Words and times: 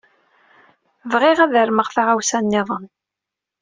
Bɣiɣ 1.11 1.37
ad 1.43 1.53
armeɣ 1.61 1.87
taɣawsa 1.95 2.39
niḍen. 2.41 2.85